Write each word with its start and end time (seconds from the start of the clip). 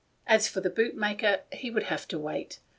As 0.25 0.47
for 0.47 0.61
the 0.61 0.71
bootmaker, 0.71 1.41
he 1.53 1.69
would 1.69 1.83
have 1.83 2.07
to 2.07 2.17
wait. 2.17 2.59